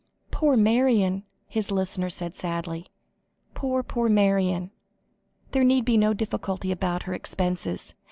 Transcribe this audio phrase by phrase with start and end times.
[0.31, 2.87] "Poor Marion," his listener said sadly.
[3.53, 4.71] "Poor, poor Marion.
[5.51, 7.93] There need be no difficulty about her expenses.